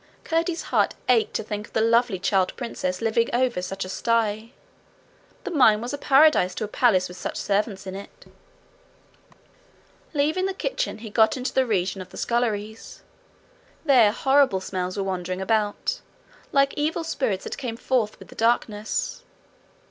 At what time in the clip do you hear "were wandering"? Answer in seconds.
14.97-15.39